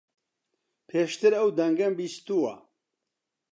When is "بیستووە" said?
1.99-2.53